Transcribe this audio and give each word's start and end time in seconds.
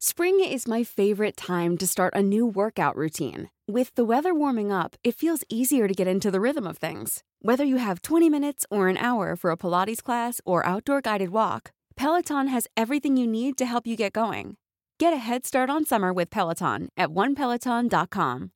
Spring 0.00 0.38
is 0.38 0.68
my 0.68 0.84
favorite 0.84 1.36
time 1.36 1.76
to 1.76 1.84
start 1.84 2.14
a 2.14 2.22
new 2.22 2.46
workout 2.46 2.94
routine. 2.94 3.50
With 3.66 3.92
the 3.96 4.04
weather 4.04 4.32
warming 4.32 4.70
up, 4.70 4.94
it 5.02 5.16
feels 5.16 5.42
easier 5.48 5.88
to 5.88 5.92
get 5.92 6.06
into 6.06 6.30
the 6.30 6.40
rhythm 6.40 6.68
of 6.68 6.78
things. 6.78 7.24
Whether 7.42 7.64
you 7.64 7.78
have 7.78 8.02
20 8.02 8.30
minutes 8.30 8.64
or 8.70 8.86
an 8.86 8.96
hour 8.96 9.34
for 9.34 9.50
a 9.50 9.56
Pilates 9.56 10.00
class 10.00 10.40
or 10.44 10.64
outdoor 10.64 11.00
guided 11.00 11.30
walk, 11.30 11.72
Peloton 11.96 12.46
has 12.46 12.68
everything 12.76 13.16
you 13.16 13.26
need 13.26 13.58
to 13.58 13.66
help 13.66 13.88
you 13.88 13.96
get 13.96 14.12
going. 14.12 14.56
Get 15.00 15.12
a 15.12 15.16
head 15.16 15.44
start 15.44 15.68
on 15.68 15.84
summer 15.84 16.12
with 16.12 16.30
Peloton 16.30 16.90
at 16.96 17.08
onepeloton.com. 17.08 18.52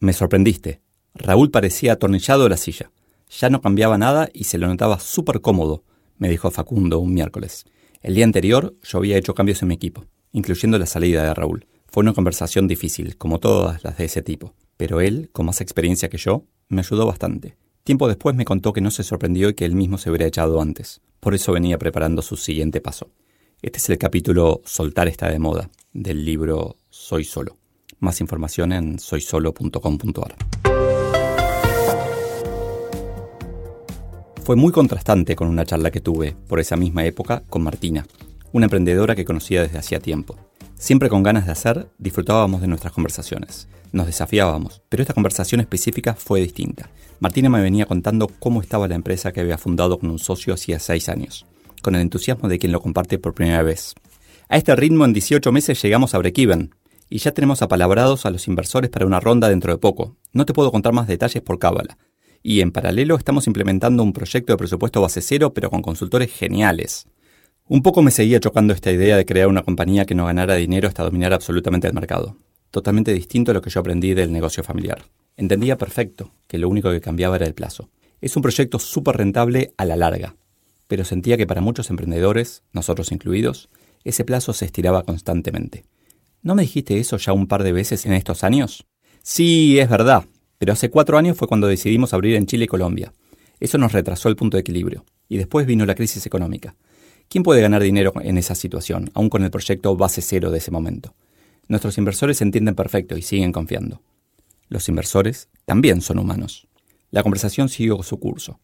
Me 0.00 0.12
sorprendiste. 0.14 0.80
Raúl 1.14 1.50
parecía 1.50 1.92
atornillado 1.92 2.44
de 2.44 2.48
la 2.48 2.56
silla. 2.56 2.90
Ya 3.28 3.50
no 3.50 3.60
cambiaba 3.60 3.98
nada 3.98 4.30
y 4.32 4.44
se 4.44 4.56
lo 4.56 4.68
notaba 4.68 5.00
súper 5.00 5.42
cómodo, 5.42 5.84
me 6.16 6.30
dijo 6.30 6.50
Facundo 6.50 6.98
un 6.98 7.12
miércoles. 7.12 7.66
El 8.00 8.14
día 8.14 8.24
anterior 8.24 8.76
yo 8.82 8.98
había 8.98 9.16
hecho 9.16 9.34
cambios 9.34 9.60
en 9.62 9.68
mi 9.68 9.74
equipo, 9.74 10.04
incluyendo 10.32 10.78
la 10.78 10.86
salida 10.86 11.24
de 11.24 11.34
Raúl. 11.34 11.66
Fue 11.88 12.02
una 12.02 12.12
conversación 12.12 12.68
difícil, 12.68 13.16
como 13.16 13.40
todas 13.40 13.82
las 13.82 13.98
de 13.98 14.04
ese 14.04 14.22
tipo, 14.22 14.54
pero 14.76 15.00
él, 15.00 15.30
con 15.32 15.46
más 15.46 15.60
experiencia 15.60 16.08
que 16.08 16.18
yo, 16.18 16.44
me 16.68 16.80
ayudó 16.80 17.06
bastante. 17.06 17.56
Tiempo 17.82 18.06
después 18.06 18.36
me 18.36 18.44
contó 18.44 18.72
que 18.72 18.80
no 18.80 18.90
se 18.90 19.02
sorprendió 19.02 19.48
y 19.48 19.54
que 19.54 19.64
él 19.64 19.74
mismo 19.74 19.98
se 19.98 20.10
hubiera 20.10 20.26
echado 20.26 20.60
antes. 20.60 21.00
Por 21.20 21.34
eso 21.34 21.52
venía 21.52 21.78
preparando 21.78 22.22
su 22.22 22.36
siguiente 22.36 22.80
paso. 22.80 23.10
Este 23.62 23.78
es 23.78 23.90
el 23.90 23.98
capítulo 23.98 24.60
Soltar 24.64 25.08
está 25.08 25.28
de 25.28 25.38
moda, 25.38 25.70
del 25.92 26.24
libro 26.24 26.76
Soy 26.90 27.24
Solo. 27.24 27.56
Más 27.98 28.20
información 28.20 28.72
en 28.72 28.98
soysolo.com.ar. 29.00 30.36
Fue 34.48 34.56
muy 34.56 34.72
contrastante 34.72 35.36
con 35.36 35.48
una 35.48 35.66
charla 35.66 35.90
que 35.90 36.00
tuve 36.00 36.34
por 36.48 36.58
esa 36.58 36.74
misma 36.74 37.04
época 37.04 37.42
con 37.50 37.62
Martina, 37.62 38.06
una 38.50 38.64
emprendedora 38.64 39.14
que 39.14 39.26
conocía 39.26 39.60
desde 39.60 39.76
hacía 39.76 40.00
tiempo. 40.00 40.36
Siempre 40.74 41.10
con 41.10 41.22
ganas 41.22 41.44
de 41.44 41.52
hacer, 41.52 41.90
disfrutábamos 41.98 42.62
de 42.62 42.66
nuestras 42.66 42.94
conversaciones. 42.94 43.68
Nos 43.92 44.06
desafiábamos, 44.06 44.80
pero 44.88 45.02
esta 45.02 45.12
conversación 45.12 45.60
específica 45.60 46.14
fue 46.14 46.40
distinta. 46.40 46.88
Martina 47.20 47.50
me 47.50 47.60
venía 47.60 47.84
contando 47.84 48.26
cómo 48.38 48.62
estaba 48.62 48.88
la 48.88 48.94
empresa 48.94 49.32
que 49.32 49.40
había 49.42 49.58
fundado 49.58 49.98
con 49.98 50.08
un 50.08 50.18
socio 50.18 50.54
hacía 50.54 50.78
seis 50.78 51.10
años, 51.10 51.44
con 51.82 51.94
el 51.94 52.00
entusiasmo 52.00 52.48
de 52.48 52.58
quien 52.58 52.72
lo 52.72 52.80
comparte 52.80 53.18
por 53.18 53.34
primera 53.34 53.62
vez. 53.62 53.96
A 54.48 54.56
este 54.56 54.74
ritmo, 54.74 55.04
en 55.04 55.12
18 55.12 55.52
meses 55.52 55.82
llegamos 55.82 56.14
a 56.14 56.18
break-even, 56.20 56.74
y 57.10 57.18
ya 57.18 57.32
tenemos 57.32 57.60
apalabrados 57.60 58.24
a 58.24 58.30
los 58.30 58.48
inversores 58.48 58.88
para 58.88 59.04
una 59.04 59.20
ronda 59.20 59.50
dentro 59.50 59.72
de 59.74 59.78
poco. 59.78 60.16
No 60.32 60.46
te 60.46 60.54
puedo 60.54 60.72
contar 60.72 60.94
más 60.94 61.06
detalles 61.06 61.42
por 61.42 61.58
cábala, 61.58 61.98
y 62.42 62.60
en 62.60 62.72
paralelo 62.72 63.16
estamos 63.16 63.46
implementando 63.46 64.02
un 64.02 64.12
proyecto 64.12 64.52
de 64.52 64.56
presupuesto 64.56 65.00
base 65.00 65.20
cero 65.20 65.52
pero 65.54 65.70
con 65.70 65.82
consultores 65.82 66.32
geniales. 66.32 67.06
Un 67.66 67.82
poco 67.82 68.02
me 68.02 68.10
seguía 68.10 68.40
chocando 68.40 68.72
esta 68.72 68.90
idea 68.90 69.16
de 69.16 69.26
crear 69.26 69.48
una 69.48 69.62
compañía 69.62 70.06
que 70.06 70.14
no 70.14 70.26
ganara 70.26 70.54
dinero 70.54 70.88
hasta 70.88 71.04
dominar 71.04 71.34
absolutamente 71.34 71.86
el 71.86 71.92
mercado. 71.92 72.36
Totalmente 72.70 73.12
distinto 73.12 73.50
a 73.50 73.54
lo 73.54 73.62
que 73.62 73.70
yo 73.70 73.80
aprendí 73.80 74.14
del 74.14 74.32
negocio 74.32 74.62
familiar. 74.62 75.02
Entendía 75.36 75.76
perfecto 75.78 76.32
que 76.46 76.58
lo 76.58 76.68
único 76.68 76.90
que 76.90 77.00
cambiaba 77.00 77.36
era 77.36 77.46
el 77.46 77.54
plazo. 77.54 77.90
Es 78.20 78.36
un 78.36 78.42
proyecto 78.42 78.78
súper 78.78 79.16
rentable 79.16 79.74
a 79.76 79.84
la 79.84 79.96
larga, 79.96 80.34
pero 80.86 81.04
sentía 81.04 81.36
que 81.36 81.46
para 81.46 81.60
muchos 81.60 81.90
emprendedores, 81.90 82.62
nosotros 82.72 83.12
incluidos, 83.12 83.68
ese 84.02 84.24
plazo 84.24 84.52
se 84.52 84.64
estiraba 84.64 85.02
constantemente. 85.02 85.84
¿No 86.42 86.54
me 86.54 86.62
dijiste 86.62 86.98
eso 86.98 87.16
ya 87.18 87.32
un 87.32 87.46
par 87.46 87.62
de 87.62 87.72
veces 87.72 88.06
en 88.06 88.14
estos 88.14 88.44
años? 88.44 88.86
Sí, 89.22 89.78
es 89.78 89.90
verdad, 89.90 90.24
pero 90.58 90.72
hace 90.72 90.90
cuatro 90.90 91.16
años 91.16 91.36
fue 91.36 91.48
cuando 91.48 91.68
decidimos 91.68 92.12
abrir 92.12 92.34
en 92.34 92.46
Chile 92.46 92.64
y 92.64 92.68
Colombia. 92.68 93.12
Eso 93.60 93.78
nos 93.78 93.92
retrasó 93.92 94.28
el 94.28 94.36
punto 94.36 94.56
de 94.56 94.62
equilibrio. 94.62 95.04
Y 95.28 95.36
después 95.36 95.66
vino 95.66 95.86
la 95.86 95.94
crisis 95.94 96.26
económica. 96.26 96.74
¿Quién 97.28 97.44
puede 97.44 97.60
ganar 97.60 97.82
dinero 97.82 98.12
en 98.22 98.38
esa 98.38 98.54
situación, 98.54 99.10
aún 99.14 99.28
con 99.28 99.44
el 99.44 99.50
proyecto 99.50 99.94
base 99.96 100.22
cero 100.22 100.50
de 100.50 100.58
ese 100.58 100.70
momento? 100.70 101.14
Nuestros 101.68 101.98
inversores 101.98 102.40
entienden 102.40 102.74
perfecto 102.74 103.16
y 103.16 103.22
siguen 103.22 103.52
confiando. 103.52 104.00
Los 104.68 104.88
inversores 104.88 105.48
también 105.66 106.00
son 106.00 106.18
humanos. 106.18 106.66
La 107.10 107.22
conversación 107.22 107.68
siguió 107.68 108.02
su 108.02 108.18
curso. 108.18 108.58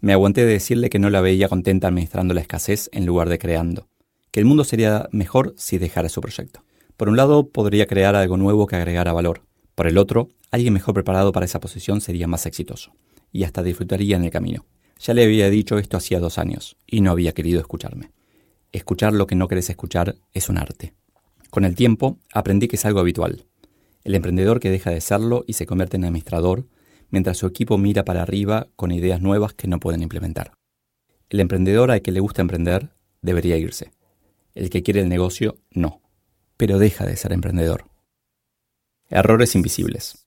Me 0.00 0.12
aguanté 0.12 0.44
de 0.44 0.52
decirle 0.52 0.90
que 0.90 0.98
no 0.98 1.10
la 1.10 1.20
veía 1.20 1.48
contenta 1.48 1.88
administrando 1.88 2.34
la 2.34 2.40
escasez 2.40 2.90
en 2.92 3.06
lugar 3.06 3.28
de 3.28 3.38
creando, 3.38 3.88
que 4.30 4.40
el 4.40 4.46
mundo 4.46 4.64
sería 4.64 5.08
mejor 5.12 5.54
si 5.56 5.78
dejara 5.78 6.08
su 6.08 6.20
proyecto. 6.20 6.62
Por 6.96 7.08
un 7.08 7.16
lado, 7.16 7.48
podría 7.48 7.86
crear 7.86 8.16
algo 8.16 8.36
nuevo 8.36 8.66
que 8.66 8.76
agregara 8.76 9.12
valor. 9.12 9.42
Por 9.78 9.86
el 9.86 9.96
otro, 9.96 10.30
alguien 10.50 10.74
mejor 10.74 10.92
preparado 10.92 11.30
para 11.30 11.46
esa 11.46 11.60
posición 11.60 12.00
sería 12.00 12.26
más 12.26 12.46
exitoso, 12.46 12.90
y 13.30 13.44
hasta 13.44 13.62
disfrutaría 13.62 14.16
en 14.16 14.24
el 14.24 14.32
camino. 14.32 14.66
Ya 14.98 15.14
le 15.14 15.22
había 15.22 15.50
dicho 15.50 15.78
esto 15.78 15.96
hacía 15.96 16.18
dos 16.18 16.36
años, 16.36 16.76
y 16.84 17.00
no 17.00 17.12
había 17.12 17.32
querido 17.32 17.60
escucharme. 17.60 18.10
Escuchar 18.72 19.12
lo 19.12 19.28
que 19.28 19.36
no 19.36 19.46
querés 19.46 19.70
escuchar 19.70 20.16
es 20.34 20.48
un 20.48 20.58
arte. 20.58 20.94
Con 21.50 21.64
el 21.64 21.76
tiempo, 21.76 22.18
aprendí 22.34 22.66
que 22.66 22.74
es 22.74 22.84
algo 22.86 22.98
habitual. 22.98 23.46
El 24.02 24.16
emprendedor 24.16 24.58
que 24.58 24.68
deja 24.68 24.90
de 24.90 25.00
serlo 25.00 25.44
y 25.46 25.52
se 25.52 25.64
convierte 25.64 25.96
en 25.96 26.06
administrador, 26.06 26.66
mientras 27.10 27.36
su 27.36 27.46
equipo 27.46 27.78
mira 27.78 28.04
para 28.04 28.22
arriba 28.22 28.66
con 28.74 28.90
ideas 28.90 29.20
nuevas 29.20 29.52
que 29.52 29.68
no 29.68 29.78
pueden 29.78 30.02
implementar. 30.02 30.54
El 31.30 31.38
emprendedor 31.38 31.92
al 31.92 32.02
que 32.02 32.10
le 32.10 32.18
gusta 32.18 32.42
emprender 32.42 32.90
debería 33.22 33.56
irse. 33.56 33.92
El 34.56 34.70
que 34.70 34.82
quiere 34.82 35.02
el 35.02 35.08
negocio, 35.08 35.56
no. 35.70 36.02
Pero 36.56 36.80
deja 36.80 37.06
de 37.06 37.14
ser 37.14 37.32
emprendedor. 37.32 37.84
Errores 39.10 39.54
invisibles. 39.54 40.26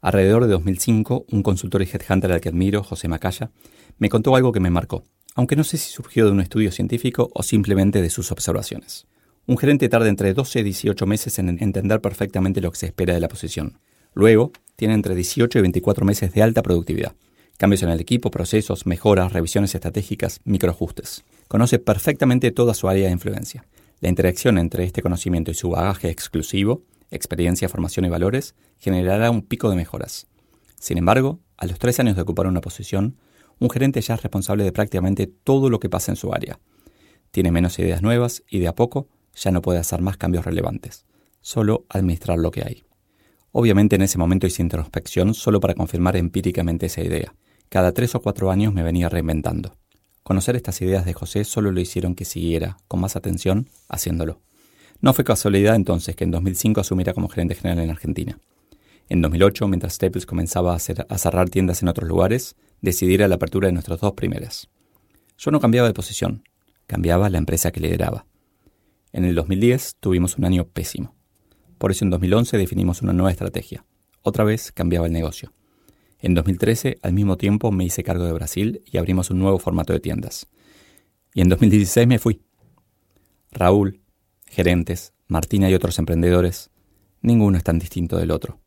Alrededor 0.00 0.44
de 0.44 0.52
2005, 0.52 1.26
un 1.28 1.42
consultor 1.42 1.82
y 1.82 1.88
headhunter 1.92 2.30
al 2.30 2.40
que 2.40 2.48
admiro, 2.48 2.84
José 2.84 3.08
Macaya, 3.08 3.50
me 3.98 4.08
contó 4.08 4.36
algo 4.36 4.52
que 4.52 4.60
me 4.60 4.70
marcó, 4.70 5.02
aunque 5.34 5.56
no 5.56 5.64
sé 5.64 5.78
si 5.78 5.90
surgió 5.90 6.26
de 6.26 6.30
un 6.30 6.40
estudio 6.40 6.70
científico 6.70 7.28
o 7.34 7.42
simplemente 7.42 8.00
de 8.00 8.08
sus 8.08 8.30
observaciones. 8.30 9.08
Un 9.46 9.58
gerente 9.58 9.88
tarda 9.88 10.08
entre 10.08 10.32
12 10.32 10.60
y 10.60 10.62
18 10.62 11.06
meses 11.06 11.40
en 11.40 11.60
entender 11.60 12.00
perfectamente 12.00 12.60
lo 12.60 12.70
que 12.70 12.78
se 12.78 12.86
espera 12.86 13.14
de 13.14 13.20
la 13.20 13.26
posición. 13.26 13.80
Luego, 14.14 14.52
tiene 14.76 14.94
entre 14.94 15.16
18 15.16 15.58
y 15.58 15.62
24 15.62 16.04
meses 16.04 16.32
de 16.32 16.42
alta 16.44 16.62
productividad. 16.62 17.16
Cambios 17.56 17.82
en 17.82 17.88
el 17.88 18.00
equipo, 18.00 18.30
procesos, 18.30 18.86
mejoras, 18.86 19.32
revisiones 19.32 19.74
estratégicas, 19.74 20.38
microajustes. 20.44 21.24
Conoce 21.48 21.80
perfectamente 21.80 22.52
toda 22.52 22.74
su 22.74 22.88
área 22.88 23.06
de 23.06 23.12
influencia. 23.12 23.64
La 23.98 24.08
interacción 24.08 24.58
entre 24.58 24.84
este 24.84 25.02
conocimiento 25.02 25.50
y 25.50 25.54
su 25.54 25.70
bagaje 25.70 26.10
exclusivo 26.10 26.84
experiencia, 27.12 27.68
formación 27.68 28.04
y 28.04 28.08
valores, 28.08 28.54
generará 28.78 29.30
un 29.30 29.42
pico 29.42 29.70
de 29.70 29.76
mejoras. 29.76 30.26
Sin 30.80 30.98
embargo, 30.98 31.38
a 31.56 31.66
los 31.66 31.78
tres 31.78 32.00
años 32.00 32.16
de 32.16 32.22
ocupar 32.22 32.48
una 32.48 32.60
posición, 32.60 33.16
un 33.60 33.70
gerente 33.70 34.00
ya 34.00 34.14
es 34.14 34.22
responsable 34.22 34.64
de 34.64 34.72
prácticamente 34.72 35.28
todo 35.28 35.70
lo 35.70 35.78
que 35.78 35.88
pasa 35.88 36.10
en 36.10 36.16
su 36.16 36.34
área. 36.34 36.58
Tiene 37.30 37.52
menos 37.52 37.78
ideas 37.78 38.02
nuevas 38.02 38.42
y 38.48 38.58
de 38.58 38.68
a 38.68 38.74
poco 38.74 39.08
ya 39.34 39.50
no 39.52 39.62
puede 39.62 39.78
hacer 39.78 40.02
más 40.02 40.16
cambios 40.16 40.44
relevantes, 40.44 41.06
solo 41.40 41.86
administrar 41.88 42.38
lo 42.38 42.50
que 42.50 42.62
hay. 42.62 42.84
Obviamente 43.52 43.96
en 43.96 44.02
ese 44.02 44.18
momento 44.18 44.46
hice 44.46 44.62
introspección 44.62 45.34
solo 45.34 45.60
para 45.60 45.74
confirmar 45.74 46.16
empíricamente 46.16 46.86
esa 46.86 47.02
idea. 47.02 47.34
Cada 47.68 47.92
tres 47.92 48.14
o 48.14 48.20
cuatro 48.20 48.50
años 48.50 48.74
me 48.74 48.82
venía 48.82 49.08
reinventando. 49.08 49.76
Conocer 50.22 50.56
estas 50.56 50.80
ideas 50.82 51.04
de 51.04 51.14
José 51.14 51.44
solo 51.44 51.70
lo 51.72 51.80
hicieron 51.80 52.14
que 52.14 52.24
siguiera, 52.24 52.78
con 52.88 53.00
más 53.00 53.16
atención, 53.16 53.68
haciéndolo. 53.88 54.40
No 55.02 55.12
fue 55.12 55.24
casualidad 55.24 55.74
entonces 55.74 56.14
que 56.14 56.22
en 56.22 56.30
2005 56.30 56.80
asumiera 56.80 57.12
como 57.12 57.28
gerente 57.28 57.56
general 57.56 57.80
en 57.82 57.90
Argentina. 57.90 58.38
En 59.08 59.20
2008, 59.20 59.66
mientras 59.66 59.94
Staples 59.94 60.26
comenzaba 60.26 60.76
a, 60.76 60.78
cerrar 60.78 61.50
tiendas 61.50 61.82
en 61.82 61.88
otros 61.88 62.08
lugares, 62.08 62.54
decidiera 62.80 63.26
la 63.26 63.34
apertura 63.34 63.66
de 63.66 63.72
nuestras 63.72 64.00
dos 64.00 64.12
primeras. 64.12 64.68
Yo 65.36 65.50
no 65.50 65.58
cambiaba 65.58 65.88
de 65.88 65.92
posición, 65.92 66.44
cambiaba 66.86 67.28
la 67.30 67.38
empresa 67.38 67.72
que 67.72 67.80
lideraba. 67.80 68.26
En 69.12 69.24
el 69.24 69.34
2010 69.34 69.96
tuvimos 69.98 70.38
un 70.38 70.44
año 70.44 70.68
pésimo. 70.68 71.16
Por 71.78 71.90
eso 71.90 72.04
en 72.04 72.10
2011 72.10 72.56
definimos 72.56 73.02
una 73.02 73.12
nueva 73.12 73.32
estrategia. 73.32 73.84
Otra 74.22 74.44
vez 74.44 74.70
cambiaba 74.70 75.06
el 75.06 75.12
negocio. 75.12 75.52
En 76.20 76.34
2013, 76.34 76.98
al 77.02 77.12
mismo 77.12 77.36
tiempo, 77.36 77.72
me 77.72 77.84
hice 77.84 78.04
cargo 78.04 78.24
de 78.24 78.32
Brasil 78.32 78.82
y 78.86 78.98
abrimos 78.98 79.30
un 79.30 79.40
nuevo 79.40 79.58
formato 79.58 79.92
de 79.92 79.98
tiendas. 79.98 80.46
Y 81.34 81.40
en 81.40 81.48
2016 81.48 82.06
me 82.06 82.20
fui. 82.20 82.40
Raúl, 83.50 84.01
gerentes, 84.52 85.14
Martina 85.28 85.70
y 85.70 85.74
otros 85.74 85.98
emprendedores, 85.98 86.70
ninguno 87.22 87.56
es 87.56 87.64
tan 87.64 87.78
distinto 87.78 88.18
del 88.18 88.30
otro. 88.30 88.60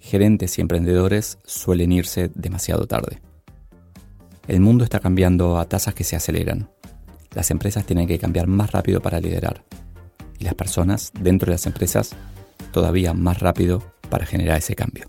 Gerentes 0.00 0.58
y 0.58 0.60
emprendedores 0.60 1.38
suelen 1.44 1.92
irse 1.92 2.32
demasiado 2.34 2.88
tarde. 2.88 3.22
El 4.48 4.58
mundo 4.58 4.82
está 4.82 4.98
cambiando 4.98 5.58
a 5.58 5.68
tasas 5.68 5.94
que 5.94 6.02
se 6.02 6.16
aceleran. 6.16 6.70
Las 7.32 7.52
empresas 7.52 7.86
tienen 7.86 8.08
que 8.08 8.18
cambiar 8.18 8.48
más 8.48 8.72
rápido 8.72 9.00
para 9.00 9.20
liderar. 9.20 9.64
Y 10.40 10.44
las 10.44 10.54
personas 10.54 11.12
dentro 11.20 11.46
de 11.46 11.52
las 11.52 11.66
empresas 11.66 12.16
todavía 12.72 13.14
más 13.14 13.38
rápido 13.38 13.82
para 14.10 14.26
generar 14.26 14.58
ese 14.58 14.74
cambio. 14.74 15.08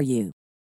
for 0.01 0.05
you. 0.05 0.40